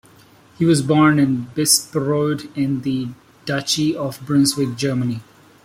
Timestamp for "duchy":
3.45-3.95